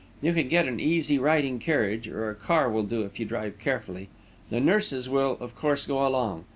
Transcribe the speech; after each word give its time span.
You 0.19 0.33
can 0.33 0.47
get 0.47 0.67
an 0.67 0.79
easy 0.79 1.19
riding 1.19 1.59
carriage 1.59 2.07
or 2.07 2.31
a 2.31 2.35
car 2.35 2.71
will 2.71 2.81
do, 2.81 3.03
if 3.03 3.19
you 3.19 3.25
drive 3.27 3.59
carefully. 3.59 4.09
The 4.49 4.59
nurses, 4.59 5.07
will, 5.07 5.37
of 5.39 5.55
course, 5.55 5.85
go 5.85 6.03
along. 6.03 6.45